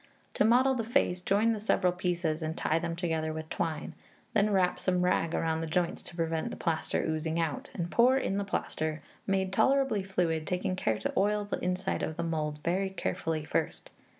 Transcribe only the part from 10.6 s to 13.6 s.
care to oil the inside of the mould very carefully